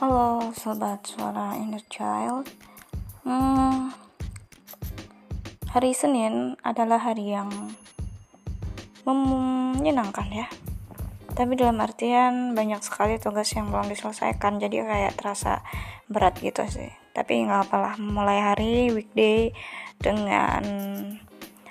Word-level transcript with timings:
Halo 0.00 0.48
sobat 0.56 1.04
suara 1.04 1.60
inner 1.60 1.84
child. 1.92 2.48
Hmm, 3.20 3.92
Hari 5.76 5.92
Senin 5.92 6.56
adalah 6.64 6.96
hari 6.96 7.36
yang 7.36 7.52
menyenangkan 9.04 10.24
ya. 10.32 10.48
Tapi 11.36 11.52
dalam 11.52 11.76
artian 11.84 12.56
banyak 12.56 12.80
sekali 12.80 13.20
tugas 13.20 13.52
yang 13.52 13.68
belum 13.68 13.92
diselesaikan 13.92 14.56
Jadi 14.56 14.80
kayak 14.80 15.20
terasa 15.20 15.60
berat 16.08 16.40
gitu 16.40 16.64
sih. 16.64 16.88
Tapi 17.12 17.44
nggak 17.44 17.68
apalah 17.68 18.00
mulai 18.00 18.40
hari 18.40 18.88
weekday 18.96 19.52
dengan 20.00 20.64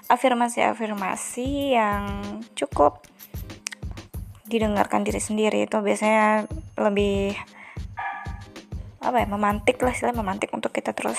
afirmasi-afirmasi 0.06 1.74
yang 1.74 2.22
cukup 2.54 3.10
didengarkan 4.46 5.02
diri 5.02 5.18
sendiri. 5.18 5.66
Itu 5.66 5.82
biasanya 5.82 6.46
lebih 6.78 7.58
apa 9.10 9.26
ya 9.26 9.28
memantik 9.28 9.82
lah 9.82 9.90
istilah 9.90 10.14
memantik 10.14 10.54
untuk 10.54 10.70
kita 10.70 10.94
terus 10.94 11.18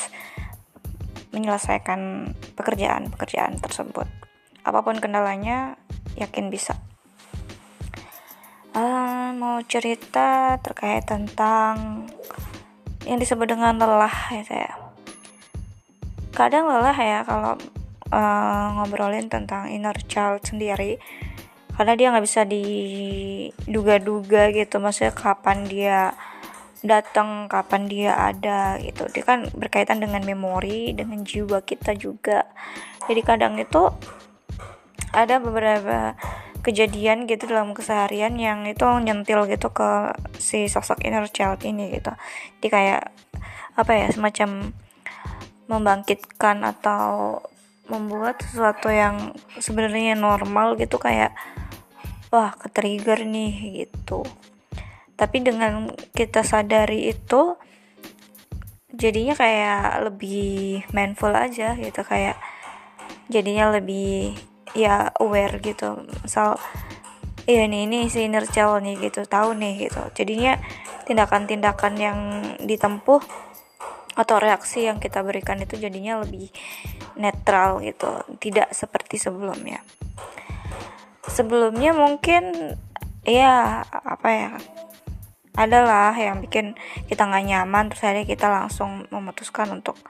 menyelesaikan 1.34 2.30
pekerjaan-pekerjaan 2.54 3.58
tersebut. 3.58 4.06
Apa 4.62 4.86
pun 4.86 5.02
kendalanya 5.02 5.74
yakin 6.14 6.50
bisa. 6.50 6.78
Uh, 8.70 9.34
mau 9.34 9.58
cerita 9.66 10.54
terkait 10.62 11.02
tentang 11.02 12.06
yang 13.02 13.18
disebut 13.18 13.50
dengan 13.50 13.82
lelah 13.82 14.30
ya 14.30 14.46
saya 14.46 14.70
kadang 16.30 16.70
lelah 16.70 16.94
ya 16.94 17.26
kalau 17.26 17.58
uh, 18.14 18.66
ngobrolin 18.78 19.26
tentang 19.26 19.66
inner 19.66 19.98
child 20.06 20.46
sendiri 20.46 21.02
karena 21.74 21.96
dia 21.96 22.12
nggak 22.12 22.26
bisa 22.28 22.44
diduga-duga 22.44 24.52
gitu. 24.52 24.84
Maksudnya 24.84 25.16
kapan 25.16 25.64
dia 25.64 26.12
datang 26.80 27.48
kapan 27.48 27.88
dia 27.88 28.12
ada 28.16 28.80
gitu. 28.80 29.04
Dia 29.12 29.24
kan 29.24 29.48
berkaitan 29.52 30.00
dengan 30.00 30.24
memori 30.24 30.96
dengan 30.96 31.24
jiwa 31.24 31.60
kita 31.64 31.96
juga. 31.96 32.48
Jadi 33.08 33.20
kadang 33.24 33.60
itu 33.60 33.92
ada 35.10 35.42
beberapa 35.42 36.14
kejadian 36.60 37.24
gitu 37.24 37.48
dalam 37.48 37.72
keseharian 37.72 38.36
yang 38.36 38.68
itu 38.68 38.84
nyentil 38.84 39.48
gitu 39.48 39.72
ke 39.72 40.12
si 40.36 40.68
sosok 40.68 41.00
inner 41.04 41.24
child 41.28 41.64
ini 41.64 41.96
gitu. 41.96 42.12
Jadi 42.60 42.68
kayak 42.68 43.02
apa 43.76 43.92
ya 43.96 44.06
semacam 44.12 44.76
membangkitkan 45.70 46.66
atau 46.66 47.38
membuat 47.90 48.38
sesuatu 48.42 48.90
yang 48.90 49.34
sebenarnya 49.58 50.14
normal 50.14 50.78
gitu 50.78 50.98
kayak 50.98 51.34
wah 52.30 52.54
ke 52.54 52.70
trigger 52.70 53.26
nih 53.26 53.82
gitu 53.86 54.22
tapi 55.20 55.44
dengan 55.44 55.92
kita 56.16 56.40
sadari 56.40 57.12
itu 57.12 57.60
jadinya 58.88 59.36
kayak 59.36 60.08
lebih 60.08 60.80
mindful 60.96 61.36
aja 61.36 61.76
gitu 61.76 62.00
kayak 62.08 62.40
jadinya 63.28 63.68
lebih 63.68 64.32
ya 64.72 65.12
aware 65.20 65.60
gitu. 65.60 66.08
Misal 66.24 66.56
iya 67.44 67.68
nih 67.68 67.84
ini 67.84 68.08
si 68.08 68.24
inner 68.24 68.48
child 68.48 68.80
nih 68.80 68.96
gitu 68.96 69.28
tahu 69.28 69.52
nih 69.60 69.92
gitu. 69.92 70.00
Jadinya 70.16 70.56
tindakan-tindakan 71.04 71.94
yang 72.00 72.18
ditempuh 72.64 73.20
atau 74.16 74.36
reaksi 74.40 74.88
yang 74.88 75.04
kita 75.04 75.20
berikan 75.20 75.60
itu 75.60 75.76
jadinya 75.76 76.24
lebih 76.24 76.48
netral 77.20 77.84
gitu 77.84 78.24
tidak 78.40 78.72
seperti 78.72 79.20
sebelumnya. 79.20 79.84
Sebelumnya 81.28 81.92
mungkin 81.92 82.74
ya 83.22 83.84
apa 83.84 84.28
ya 84.32 84.50
adalah 85.60 86.16
yang 86.16 86.40
bikin 86.40 86.72
kita 87.04 87.28
nggak 87.28 87.44
nyaman 87.44 87.92
terus 87.92 88.00
akhirnya 88.08 88.24
kita 88.24 88.46
langsung 88.48 89.04
memutuskan 89.12 89.68
untuk 89.68 90.00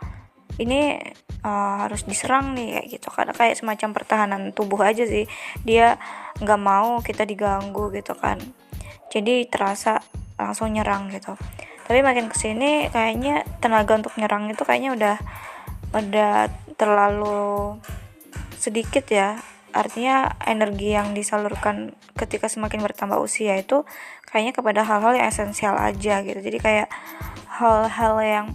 ini 0.61 0.95
uh, 1.43 1.89
harus 1.89 2.05
diserang 2.05 2.53
nih 2.55 2.79
kayak 2.79 2.87
gitu. 3.01 3.09
Karena 3.11 3.33
kayak 3.35 3.59
semacam 3.59 3.89
pertahanan 3.97 4.43
tubuh 4.55 4.79
aja 4.85 5.03
sih. 5.09 5.27
Dia 5.67 5.97
nggak 6.39 6.61
mau 6.61 7.01
kita 7.03 7.25
diganggu 7.25 7.91
gitu 7.97 8.13
kan. 8.15 8.39
Jadi 9.11 9.49
terasa 9.51 9.99
langsung 10.39 10.71
nyerang 10.71 11.11
gitu. 11.11 11.35
Tapi 11.91 12.07
makin 12.07 12.31
ke 12.31 12.37
sini 12.39 12.87
kayaknya 12.93 13.43
tenaga 13.59 13.99
untuk 13.99 14.15
nyerang 14.15 14.47
itu 14.47 14.63
kayaknya 14.63 14.95
udah 14.95 15.17
udah 15.91 16.47
terlalu 16.79 17.77
sedikit 18.55 19.03
ya 19.11 19.43
artinya 19.71 20.35
energi 20.43 20.95
yang 20.95 21.15
disalurkan 21.15 21.95
ketika 22.19 22.51
semakin 22.51 22.83
bertambah 22.83 23.19
usia 23.23 23.59
itu 23.59 23.87
kayaknya 24.27 24.53
kepada 24.55 24.81
hal-hal 24.87 25.15
yang 25.19 25.27
esensial 25.27 25.79
aja 25.79 26.23
gitu. 26.23 26.39
Jadi 26.39 26.59
kayak 26.59 26.89
hal-hal 27.61 28.15
yang 28.23 28.47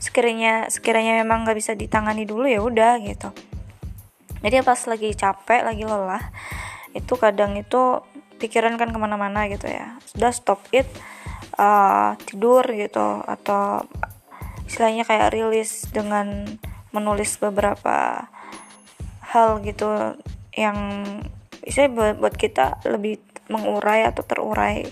sekiranya 0.00 0.68
sekiranya 0.68 1.20
memang 1.24 1.48
nggak 1.48 1.56
bisa 1.56 1.72
ditangani 1.72 2.28
dulu 2.28 2.44
ya 2.44 2.60
udah 2.60 3.00
gitu. 3.00 3.32
Jadi 4.44 4.60
pas 4.60 4.80
lagi 4.84 5.10
capek 5.16 5.60
lagi 5.64 5.84
lelah 5.88 6.20
itu 6.92 7.16
kadang 7.16 7.56
itu 7.56 8.04
pikiran 8.36 8.76
kan 8.76 8.92
ke 8.92 8.98
mana-mana 9.00 9.48
gitu 9.48 9.64
ya. 9.68 9.96
Sudah 10.04 10.30
stop 10.36 10.60
it 10.76 10.84
uh, 11.56 12.12
tidur 12.28 12.64
gitu 12.68 13.24
atau 13.24 13.88
istilahnya 14.68 15.08
kayak 15.08 15.32
rilis 15.32 15.88
dengan 15.88 16.60
menulis 16.92 17.40
beberapa 17.40 18.28
hal 19.34 19.64
gitu 19.66 20.14
yang 20.54 20.78
bisa 21.62 21.90
buat, 21.90 22.20
buat 22.20 22.34
kita 22.34 22.84
lebih 22.86 23.18
mengurai 23.50 24.06
atau 24.08 24.24
terurai 24.24 24.86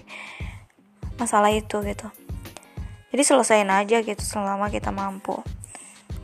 masalah 1.16 1.52
itu 1.52 1.80
gitu. 1.84 2.08
Jadi 3.12 3.22
selesaiin 3.22 3.68
aja 3.68 4.00
gitu 4.00 4.20
selama 4.24 4.72
kita 4.72 4.88
mampu. 4.88 5.36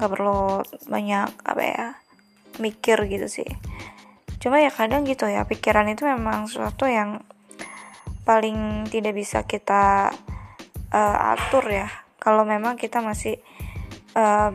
Nggak 0.00 0.10
perlu 0.10 0.64
banyak 0.88 1.28
apa 1.44 1.62
ya 1.62 1.84
mikir 2.58 2.98
gitu 3.06 3.28
sih. 3.28 3.48
Cuma 4.40 4.62
ya 4.62 4.70
kadang 4.72 5.04
gitu 5.04 5.28
ya 5.28 5.44
pikiran 5.44 5.90
itu 5.90 6.08
memang 6.08 6.48
sesuatu 6.48 6.88
yang 6.88 7.22
paling 8.24 8.88
tidak 8.88 9.16
bisa 9.16 9.44
kita 9.44 10.12
uh, 10.92 11.32
atur 11.36 11.64
ya. 11.68 11.88
Kalau 12.18 12.42
memang 12.44 12.76
kita 12.76 13.04
masih 13.04 13.40
uh, 14.16 14.52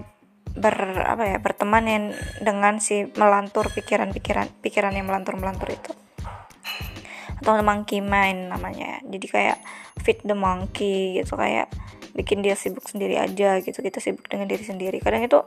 ber 0.54 1.02
apa 1.02 1.24
ya 1.26 1.38
berteman 1.42 1.84
yang 1.90 2.06
dengan 2.42 2.78
si 2.78 3.10
melantur 3.18 3.74
pikiran-pikiran 3.74 4.62
pikiran 4.62 4.94
yang 4.94 5.10
melantur-melantur 5.10 5.74
itu. 5.74 5.92
Atau 7.42 7.60
monkey 7.60 8.00
mind 8.00 8.54
namanya. 8.54 9.02
Jadi 9.04 9.26
kayak 9.28 9.58
fit 10.00 10.22
the 10.24 10.38
monkey 10.38 11.20
gitu 11.20 11.36
kayak 11.36 11.68
bikin 12.14 12.46
dia 12.46 12.54
sibuk 12.54 12.86
sendiri 12.86 13.18
aja 13.18 13.60
gitu. 13.60 13.82
Kita 13.82 13.98
sibuk 13.98 14.30
dengan 14.30 14.46
diri 14.46 14.64
sendiri. 14.64 15.02
Kadang 15.02 15.26
itu 15.26 15.42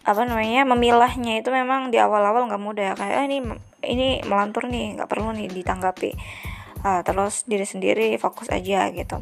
apa 0.00 0.24
namanya 0.24 0.64
memilahnya 0.64 1.44
itu 1.44 1.52
memang 1.52 1.92
di 1.92 1.98
awal-awal 1.98 2.46
nggak 2.46 2.62
mudah. 2.62 2.84
Ya 2.90 2.94
kayak 2.94 3.16
ah, 3.18 3.24
ini 3.26 3.38
ini 3.84 4.08
melantur 4.24 4.70
nih 4.70 4.96
nggak 4.96 5.10
perlu 5.10 5.34
nih 5.34 5.50
ditanggapi. 5.50 6.14
Uh, 6.80 7.04
terus 7.04 7.44
diri 7.44 7.68
sendiri 7.68 8.16
fokus 8.16 8.48
aja 8.48 8.88
gitu 8.88 9.20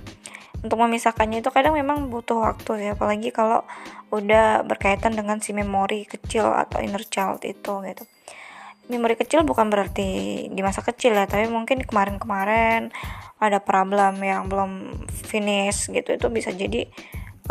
untuk 0.59 0.79
memisahkannya 0.83 1.39
itu 1.39 1.51
kadang 1.55 1.79
memang 1.79 2.11
butuh 2.11 2.43
waktu 2.43 2.91
ya 2.91 2.93
apalagi 2.99 3.31
kalau 3.31 3.63
udah 4.11 4.67
berkaitan 4.67 5.15
dengan 5.15 5.39
si 5.39 5.55
memori 5.55 6.03
kecil 6.09 6.51
atau 6.51 6.83
inner 6.83 7.05
child 7.07 7.45
itu 7.47 7.73
gitu. 7.85 8.05
Memori 8.89 9.15
kecil 9.21 9.45
bukan 9.45 9.69
berarti 9.69 10.09
di 10.49 10.61
masa 10.65 10.81
kecil 10.81 11.13
ya 11.13 11.29
tapi 11.29 11.47
mungkin 11.47 11.85
kemarin-kemarin 11.85 12.89
ada 13.39 13.63
problem 13.63 14.19
yang 14.25 14.49
belum 14.49 15.05
finish 15.09 15.93
gitu. 15.93 16.17
Itu 16.17 16.27
bisa 16.33 16.51
jadi 16.51 16.89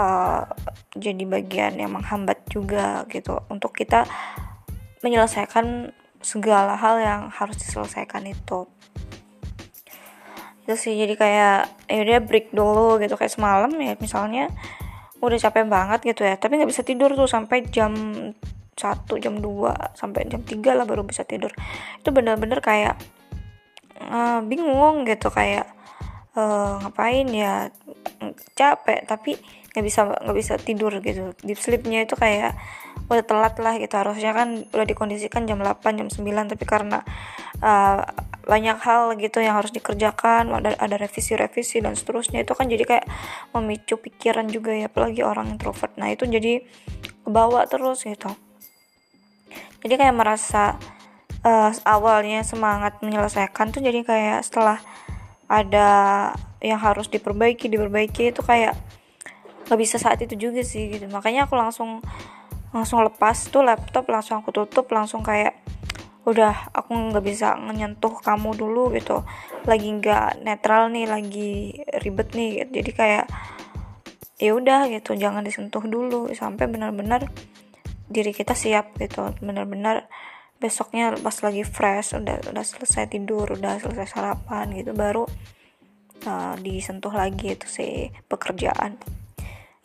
uh, 0.02 0.44
jadi 0.98 1.24
bagian 1.24 1.78
yang 1.80 1.94
menghambat 1.96 2.44
juga 2.50 3.06
gitu. 3.08 3.40
Untuk 3.48 3.78
kita 3.78 4.04
menyelesaikan 5.06 5.94
segala 6.20 6.74
hal 6.76 6.98
yang 7.00 7.22
harus 7.30 7.56
diselesaikan 7.62 8.26
itu 8.26 8.66
itu 10.68 10.76
sih. 10.76 10.94
Jadi 11.00 11.16
kayak 11.16 11.88
ya 11.88 12.00
udah 12.04 12.20
break 12.28 12.52
dulu 12.52 13.00
gitu. 13.00 13.16
Kayak 13.16 13.34
semalam 13.40 13.72
ya 13.80 13.96
misalnya 13.96 14.52
udah 15.24 15.38
capek 15.40 15.64
banget 15.72 16.00
gitu 16.04 16.28
ya. 16.28 16.36
Tapi 16.36 16.60
nggak 16.60 16.70
bisa 16.70 16.84
tidur 16.84 17.16
tuh 17.16 17.26
sampai 17.26 17.64
jam 17.72 17.96
satu 18.78 19.18
jam 19.18 19.42
2 19.42 19.98
sampai 19.98 20.30
jam 20.30 20.44
3 20.44 20.78
lah 20.78 20.84
baru 20.84 21.08
bisa 21.08 21.24
tidur. 21.24 21.50
Itu 22.04 22.12
bener-bener 22.12 22.60
kayak 22.60 23.00
uh, 24.04 24.44
bingung 24.44 25.08
gitu. 25.08 25.32
Kayak 25.32 25.72
uh, 26.36 26.84
ngapain 26.84 27.32
ya 27.32 27.72
capek 28.58 29.06
tapi 29.06 29.38
nggak 29.74 29.86
bisa 29.86 30.02
nggak 30.10 30.38
bisa 30.38 30.54
tidur 30.58 30.94
gitu. 31.02 31.38
Deep 31.46 31.60
sleepnya 31.62 32.06
itu 32.06 32.18
kayak 32.18 32.58
udah 33.08 33.24
telat 33.24 33.56
lah 33.62 33.78
gitu. 33.78 33.94
Harusnya 33.94 34.34
kan 34.34 34.66
udah 34.74 34.86
dikondisikan 34.90 35.46
jam 35.46 35.62
8 35.62 36.00
jam 36.00 36.08
9 36.10 36.52
tapi 36.54 36.66
karena 36.66 37.06
uh, 37.62 38.02
banyak 38.48 38.80
hal 38.80 39.20
gitu 39.20 39.44
yang 39.44 39.60
harus 39.60 39.76
dikerjakan 39.76 40.56
ada 40.56 40.72
ada 40.80 40.96
revisi-revisi 40.96 41.84
dan 41.84 42.00
seterusnya 42.00 42.48
itu 42.48 42.56
kan 42.56 42.72
jadi 42.72 42.84
kayak 42.88 43.06
memicu 43.52 44.00
pikiran 44.00 44.48
juga 44.48 44.72
ya 44.72 44.88
apalagi 44.88 45.22
orang 45.22 45.52
introvert. 45.52 45.94
Nah 46.00 46.10
itu 46.10 46.24
jadi 46.24 46.64
kebawa 47.28 47.68
terus 47.68 48.08
gitu. 48.08 48.32
Jadi 49.84 49.94
kayak 50.00 50.16
merasa 50.16 50.80
uh, 51.44 51.72
awalnya 51.84 52.42
semangat 52.42 53.04
menyelesaikan 53.04 53.76
tuh 53.76 53.84
jadi 53.84 54.02
kayak 54.02 54.40
setelah 54.48 54.80
ada 55.48 55.90
yang 56.60 56.80
harus 56.80 57.08
diperbaiki 57.08 57.72
diperbaiki 57.72 58.36
itu 58.36 58.44
kayak 58.44 58.76
nggak 59.68 59.80
bisa 59.80 60.00
saat 60.00 60.20
itu 60.24 60.36
juga 60.36 60.64
sih 60.64 60.92
gitu. 60.92 61.08
Makanya 61.12 61.48
aku 61.48 61.56
langsung 61.56 62.04
langsung 62.76 63.04
lepas 63.04 63.48
tuh 63.48 63.64
laptop 63.64 64.12
langsung 64.12 64.44
aku 64.44 64.52
tutup 64.52 64.92
langsung 64.92 65.24
kayak 65.24 65.56
udah 66.28 66.76
aku 66.76 66.92
nggak 66.92 67.24
bisa 67.24 67.56
menyentuh 67.56 68.20
kamu 68.20 68.56
dulu 68.56 68.92
gitu. 68.96 69.24
Lagi 69.64 69.88
nggak 69.88 70.44
netral 70.44 70.92
nih 70.92 71.08
lagi 71.08 71.52
ribet 72.04 72.36
nih 72.36 72.64
gitu. 72.64 72.84
jadi 72.84 72.92
kayak 72.92 73.26
ya 74.40 74.52
udah 74.56 74.92
gitu. 74.92 75.16
Jangan 75.16 75.44
disentuh 75.44 75.84
dulu 75.84 76.32
sampai 76.36 76.68
benar-benar 76.68 77.28
diri 78.08 78.32
kita 78.36 78.56
siap 78.56 78.96
gitu. 79.00 79.32
Benar-benar 79.40 80.08
besoknya 80.58 81.14
pas 81.22 81.38
lagi 81.46 81.62
fresh 81.62 82.18
udah 82.18 82.50
udah 82.50 82.66
selesai 82.66 83.14
tidur 83.14 83.46
udah 83.46 83.78
selesai 83.78 84.10
sarapan 84.10 84.74
gitu 84.74 84.98
baru 84.98 85.30
uh, 86.26 86.56
disentuh 86.58 87.14
lagi 87.14 87.54
itu 87.54 87.68
si 87.70 88.10
pekerjaan. 88.26 88.98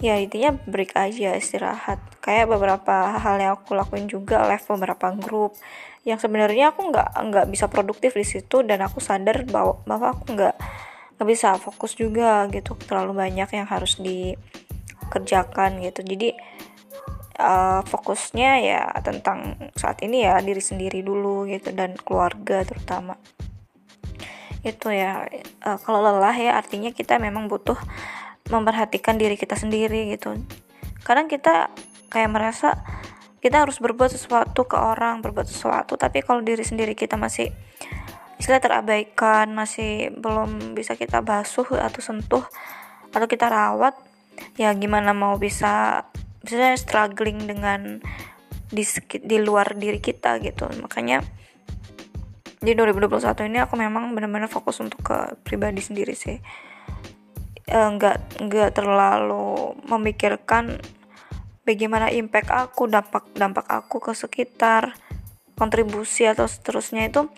Ya 0.03 0.19
intinya 0.19 0.59
break 0.67 0.99
aja 0.99 1.39
istirahat. 1.39 2.03
Kayak 2.19 2.51
beberapa 2.51 3.15
hal 3.23 3.39
yang 3.39 3.55
aku 3.55 3.79
lakuin 3.79 4.11
juga 4.11 4.43
live 4.51 4.67
beberapa 4.67 5.15
grup 5.15 5.55
yang 6.03 6.19
sebenarnya 6.19 6.75
aku 6.75 6.91
nggak 6.91 7.11
nggak 7.31 7.47
bisa 7.47 7.71
produktif 7.71 8.19
di 8.19 8.27
situ 8.27 8.67
dan 8.67 8.83
aku 8.83 8.99
sadar 8.99 9.47
bahwa 9.47 9.79
bahwa 9.87 10.11
aku 10.11 10.35
nggak 10.35 10.59
nggak 11.19 11.29
bisa 11.31 11.55
fokus 11.63 11.95
juga 11.95 12.51
gitu. 12.51 12.75
Terlalu 12.75 13.15
banyak 13.15 13.49
yang 13.55 13.67
harus 13.71 14.03
dikerjakan 14.03 15.79
gitu. 15.87 16.03
Jadi 16.03 16.35
uh, 17.43 17.83
fokusnya 17.83 18.51
ya 18.63 18.83
tentang 19.03 19.59
saat 19.75 19.99
ini 20.07 20.23
ya 20.23 20.39
diri 20.39 20.63
sendiri 20.63 21.03
dulu 21.03 21.51
gitu 21.51 21.75
dan 21.75 21.99
keluarga 21.99 22.63
terutama. 22.63 23.19
Itu 24.63 24.95
ya 24.95 25.27
uh, 25.67 25.79
kalau 25.83 26.07
lelah 26.07 26.39
ya 26.39 26.55
artinya 26.55 26.95
kita 26.95 27.19
memang 27.19 27.51
butuh 27.51 27.77
memperhatikan 28.47 29.19
diri 29.19 29.35
kita 29.35 29.59
sendiri 29.59 30.15
gitu. 30.15 30.39
Kadang 31.03 31.27
kita 31.27 31.75
kayak 32.13 32.31
merasa 32.31 32.79
kita 33.43 33.67
harus 33.67 33.83
berbuat 33.83 34.15
sesuatu 34.15 34.71
ke 34.71 34.79
orang 34.79 35.19
berbuat 35.19 35.51
sesuatu 35.51 35.99
tapi 35.99 36.23
kalau 36.23 36.47
diri 36.47 36.63
sendiri 36.63 36.95
kita 36.95 37.19
masih 37.19 37.51
istilah 38.39 38.63
terabaikan 38.63 39.51
masih 39.51 40.15
belum 40.15 40.79
bisa 40.79 40.95
kita 40.95 41.27
basuh 41.27 41.67
atau 41.75 41.99
sentuh 41.99 42.47
atau 43.11 43.27
kita 43.27 43.51
rawat 43.51 43.99
ya 44.55 44.71
gimana 44.79 45.11
mau 45.11 45.35
bisa 45.43 46.07
misalnya 46.43 46.77
struggling 46.79 47.47
dengan 47.47 48.03
di 48.73 48.85
di 49.23 49.37
luar 49.39 49.77
diri 49.77 49.99
kita 49.99 50.41
gitu. 50.41 50.67
Makanya 50.81 51.23
di 52.63 52.73
2021 52.79 53.51
ini 53.51 53.59
aku 53.59 53.75
memang 53.75 54.15
benar-benar 54.15 54.47
fokus 54.47 54.79
untuk 54.79 55.03
ke 55.03 55.19
pribadi 55.43 55.83
sendiri 55.83 56.15
sih. 56.15 56.39
Eh, 57.63 57.89
nggak 57.95 58.17
uh, 58.19 58.47
nggak 58.47 58.71
terlalu 58.75 59.79
memikirkan 59.87 60.83
bagaimana 61.63 62.11
impact 62.11 62.51
aku 62.51 62.91
dampak 62.91 63.31
dampak 63.39 63.67
aku 63.71 64.03
ke 64.03 64.13
sekitar 64.15 64.99
kontribusi 65.55 66.27
atau 66.27 66.51
seterusnya 66.51 67.07
itu 67.07 67.31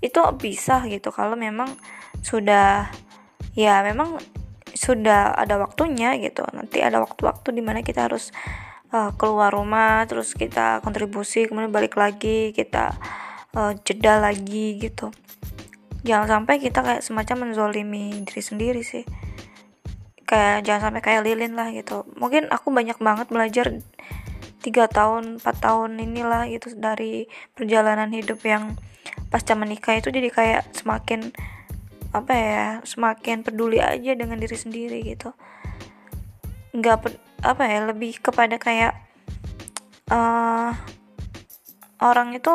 itu 0.00 0.20
bisa 0.40 0.80
gitu. 0.88 1.12
Kalau 1.12 1.36
memang 1.36 1.76
sudah 2.24 2.88
ya 3.52 3.84
memang 3.84 4.16
sudah 4.80 5.36
ada 5.36 5.60
waktunya 5.60 6.16
gitu. 6.16 6.40
Nanti 6.56 6.80
ada 6.80 7.04
waktu-waktu 7.04 7.52
di 7.52 7.60
mana 7.60 7.84
kita 7.84 8.08
harus 8.08 8.32
uh, 8.96 9.12
keluar 9.20 9.52
rumah 9.52 10.08
terus 10.08 10.32
kita 10.32 10.80
kontribusi 10.80 11.44
kemudian 11.44 11.68
balik 11.68 12.00
lagi 12.00 12.56
kita 12.56 12.96
uh, 13.52 13.76
jeda 13.84 14.16
lagi 14.24 14.80
gitu. 14.80 15.12
Jangan 16.00 16.40
sampai 16.40 16.64
kita 16.64 16.80
kayak 16.80 17.04
semacam 17.04 17.52
menzolimi 17.52 18.24
diri 18.24 18.40
sendiri 18.40 18.80
sih. 18.80 19.04
Kayak 20.24 20.64
jangan 20.64 20.88
sampai 20.88 21.02
kayak 21.04 21.28
lilin 21.28 21.52
lah 21.52 21.68
gitu. 21.76 22.08
Mungkin 22.16 22.48
aku 22.48 22.72
banyak 22.72 22.96
banget 22.96 23.28
belajar 23.28 23.76
tiga 24.64 24.88
tahun 24.88 25.40
4 25.40 25.44
tahun 25.44 26.00
inilah 26.00 26.48
gitu 26.52 26.76
dari 26.76 27.28
perjalanan 27.56 28.12
hidup 28.12 28.40
yang 28.44 28.76
pasca 29.32 29.56
menikah 29.56 29.96
itu 29.96 30.12
jadi 30.12 30.28
kayak 30.28 30.62
semakin 30.76 31.32
apa 32.10 32.32
ya 32.34 32.66
semakin 32.82 33.46
peduli 33.46 33.78
aja 33.78 34.14
dengan 34.18 34.38
diri 34.38 34.56
sendiri 34.58 34.98
gitu. 35.06 35.30
Nggak 36.74 36.96
apa 37.40 37.62
ya 37.66 37.86
lebih 37.86 38.18
kepada 38.18 38.58
kayak 38.58 38.98
uh, 40.10 40.74
orang 42.02 42.34
itu 42.34 42.52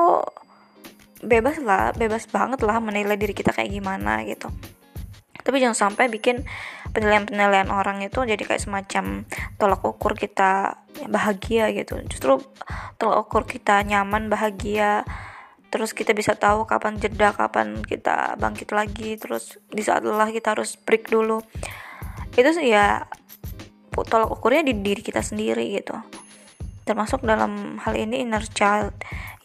bebas 1.25 1.57
lah 1.63 1.95
bebas 1.95 2.27
banget 2.29 2.61
lah 2.61 2.77
menilai 2.83 3.15
diri 3.15 3.31
kita 3.31 3.55
kayak 3.55 3.71
gimana 3.71 4.21
gitu. 4.27 4.51
Tapi 5.45 5.61
jangan 5.61 5.77
sampai 5.77 6.09
bikin 6.09 6.41
penilaian-penilaian 6.89 7.69
orang 7.69 8.01
itu 8.01 8.25
jadi 8.25 8.39
kayak 8.41 8.65
semacam 8.65 9.29
tolak 9.61 9.85
ukur 9.85 10.17
kita 10.17 10.81
bahagia 11.05 11.69
gitu. 11.69 12.01
Justru 12.09 12.41
tolak 12.97 13.29
ukur 13.29 13.45
kita 13.45 13.85
nyaman 13.85 14.27
bahagia 14.27 15.05
terus 15.69 15.91
kita 15.91 16.15
bisa 16.15 16.37
tahu 16.37 16.63
kapan 16.63 16.97
jeda 16.97 17.35
kapan 17.35 17.81
kita 17.83 18.35
bangkit 18.39 18.69
lagi. 18.71 19.15
Terus 19.19 19.59
di 19.67 19.81
saat 19.83 20.05
lelah 20.05 20.31
kita 20.31 20.55
harus 20.55 20.79
break 20.79 21.11
dulu. 21.11 21.41
Itu 22.35 22.49
sih 22.51 22.71
ya 22.71 23.05
tolak 23.91 24.27
ukurnya 24.27 24.67
di 24.67 24.73
diri 24.75 24.99
kita 24.99 25.23
sendiri 25.23 25.75
gitu. 25.75 25.95
Termasuk 26.83 27.23
dalam 27.23 27.81
hal 27.81 27.93
ini 27.95 28.21
inner 28.21 28.43
child 28.43 28.93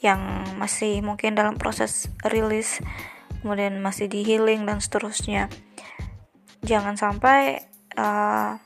yang 0.00 0.44
masih 0.56 1.04
mungkin 1.04 1.36
dalam 1.36 1.60
proses 1.60 2.08
rilis 2.24 2.80
kemudian 3.40 3.80
masih 3.80 4.08
di 4.08 4.20
healing 4.24 4.68
dan 4.68 4.80
seterusnya. 4.80 5.48
Jangan 6.60 7.00
sampai 7.00 7.64
uh, 7.96 8.60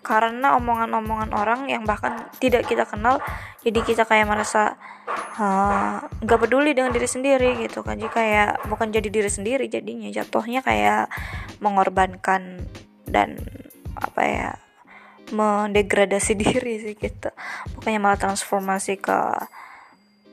karena 0.00 0.56
omongan-omongan 0.56 1.30
orang 1.36 1.60
yang 1.68 1.84
bahkan 1.84 2.30
tidak 2.40 2.64
kita 2.64 2.88
kenal 2.88 3.20
jadi 3.60 3.84
kita 3.84 4.02
kayak 4.08 4.24
merasa 4.24 4.80
eh, 5.36 5.96
nggak 6.24 6.38
uh, 6.38 6.42
peduli 6.46 6.72
dengan 6.72 6.94
diri 6.94 7.04
sendiri 7.04 7.60
gitu 7.60 7.84
kan. 7.84 8.00
Jadi 8.00 8.08
kayak 8.08 8.64
bukan 8.70 8.88
jadi 8.88 9.08
diri 9.12 9.28
sendiri 9.28 9.68
jadinya 9.68 10.08
jatuhnya 10.08 10.64
kayak 10.64 11.12
mengorbankan 11.60 12.64
dan 13.04 13.36
apa 14.00 14.22
ya 14.24 14.50
mendegradasi 15.36 16.32
diri 16.42 16.80
sih 16.80 16.94
gitu. 16.96 17.28
Bukannya 17.76 18.00
malah 18.00 18.20
transformasi 18.20 18.96
ke 18.96 19.18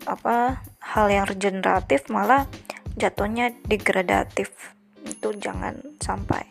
apa 0.07 0.63
hal 0.80 1.12
yang 1.12 1.27
regeneratif 1.27 2.07
malah 2.07 2.48
jatuhnya 2.95 3.51
degradatif. 3.68 4.55
Itu 5.03 5.36
jangan 5.36 6.00
sampai. 6.00 6.48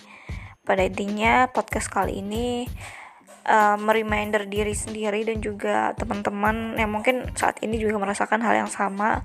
Pada 0.67 0.83
intinya 0.83 1.47
podcast 1.49 1.89
kali 1.89 2.21
ini 2.21 2.67
uh, 3.47 3.79
mereminder 3.79 4.45
diri 4.45 4.75
sendiri 4.75 5.23
dan 5.23 5.39
juga 5.39 5.95
teman-teman 5.95 6.75
yang 6.77 6.91
mungkin 6.91 7.31
saat 7.39 7.63
ini 7.63 7.79
juga 7.79 7.97
merasakan 8.03 8.43
hal 8.43 8.67
yang 8.67 8.71
sama. 8.71 9.23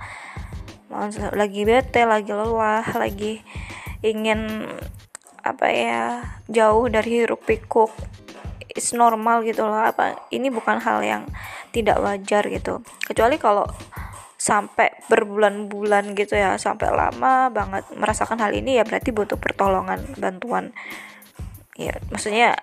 Lagi 1.34 1.64
bete 1.64 2.04
lagi 2.04 2.36
lelah 2.36 2.84
lagi 2.96 3.40
ingin 4.04 4.68
apa 5.42 5.66
ya 5.72 6.04
jauh 6.48 6.86
dari 6.88 7.26
hiruk 7.26 7.44
pikuk. 7.44 7.92
Is 8.72 8.96
normal 8.96 9.44
gitu 9.44 9.68
loh 9.68 9.84
apa 9.84 10.16
ini 10.32 10.48
bukan 10.48 10.80
hal 10.80 11.04
yang 11.04 11.24
tidak 11.76 12.00
wajar 12.00 12.48
gitu. 12.48 12.80
Kecuali 13.04 13.36
kalau 13.36 13.68
sampai 14.42 14.90
berbulan-bulan 15.06 16.18
gitu 16.18 16.34
ya 16.34 16.58
sampai 16.58 16.90
lama 16.90 17.54
banget 17.54 17.86
merasakan 17.94 18.42
hal 18.42 18.50
ini 18.58 18.80
ya 18.80 18.84
berarti 18.88 19.12
butuh 19.12 19.36
pertolongan 19.36 20.02
bantuan. 20.18 20.72
Ya 21.76 22.00
maksudnya 22.10 22.56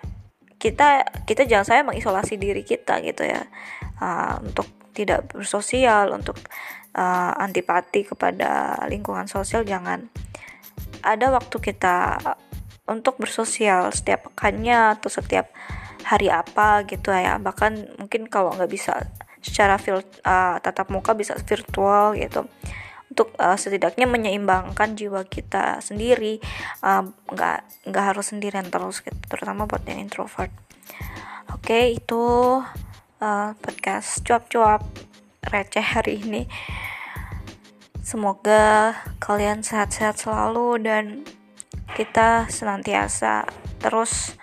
kita 0.59 1.07
kita 1.23 1.47
jangan 1.47 1.65
saya 1.67 1.81
mengisolasi 1.87 2.35
diri 2.35 2.67
kita 2.67 2.99
gitu 3.01 3.23
ya. 3.23 3.47
Uh, 3.99 4.37
untuk 4.43 4.67
tidak 4.91 5.31
bersosial 5.31 6.11
untuk 6.11 6.35
uh, 6.93 7.31
antipati 7.39 8.03
kepada 8.03 8.75
lingkungan 8.91 9.25
sosial 9.25 9.63
jangan. 9.63 10.11
Ada 10.99 11.31
waktu 11.31 11.57
kita 11.63 12.19
untuk 12.91 13.15
bersosial 13.17 13.95
setiap 13.95 14.27
pekannya 14.29 14.99
atau 14.99 15.07
setiap 15.07 15.47
hari 16.03 16.27
apa 16.27 16.83
gitu 16.83 17.15
ya. 17.15 17.39
Bahkan 17.39 17.97
mungkin 18.03 18.27
kalau 18.27 18.51
nggak 18.51 18.71
bisa 18.71 19.07
secara 19.39 19.79
uh, 19.79 20.59
tatap 20.59 20.91
muka 20.91 21.15
bisa 21.15 21.39
virtual 21.39 22.11
gitu 22.19 22.43
untuk 23.09 23.33
uh, 23.41 23.57
setidaknya 23.57 24.05
menyeimbangkan 24.05 24.93
jiwa 24.93 25.25
kita 25.25 25.81
sendiri 25.81 26.37
nggak 26.81 27.59
uh, 27.59 27.87
nggak 27.89 28.05
harus 28.05 28.31
sendirian 28.31 28.69
terus 28.69 29.01
gitu 29.01 29.17
terutama 29.27 29.65
buat 29.65 29.81
yang 29.89 30.05
introvert. 30.05 30.53
Oke 31.49 31.73
okay, 31.73 31.83
itu 31.97 32.23
uh, 33.19 33.49
podcast 33.57 34.21
cuap-cuap 34.21 34.85
receh 35.49 35.81
hari 35.81 36.21
ini. 36.21 36.45
Semoga 38.05 38.93
kalian 39.21 39.61
sehat-sehat 39.61 40.17
selalu 40.17 40.81
dan 40.81 41.05
kita 41.93 42.45
senantiasa 42.49 43.49
terus 43.81 44.37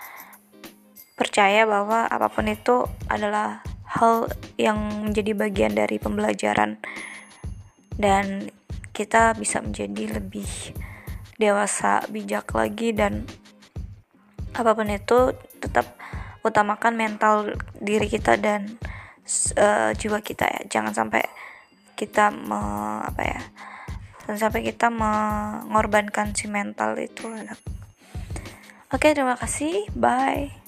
percaya 1.17 1.65
bahwa 1.65 2.05
apa 2.05 2.27
pun 2.29 2.45
itu 2.51 2.85
adalah 3.09 3.65
hal 3.87 4.29
yang 4.59 4.77
menjadi 5.09 5.31
bagian 5.33 5.73
dari 5.73 5.97
pembelajaran. 5.97 6.77
Dan 7.97 8.53
kita 8.97 9.37
bisa 9.37 9.61
menjadi 9.61 10.17
lebih 10.17 10.49
dewasa 11.37 12.01
bijak 12.09 12.49
lagi 12.57 12.97
dan 12.97 13.29
apa 14.57 14.73
pun 14.73 14.89
itu 14.89 15.37
tetap 15.61 15.85
utamakan 16.41 16.97
mental 16.97 17.53
diri 17.77 18.09
kita 18.09 18.41
dan 18.41 18.81
uh, 19.53 19.93
jiwa 19.93 20.25
kita 20.25 20.49
ya. 20.49 20.61
Jangan 20.65 20.97
sampai 20.97 21.21
kita 21.93 22.33
me, 22.33 22.57
apa 23.05 23.21
ya 23.21 23.41
jangan 24.25 24.49
sampai 24.49 24.61
kita 24.65 24.91
mengorbankan 24.91 26.35
si 26.35 26.49
mental 26.49 26.97
itu. 26.97 27.25
Oke 28.91 29.13
terima 29.13 29.37
kasih. 29.37 29.87
Bye 29.93 30.66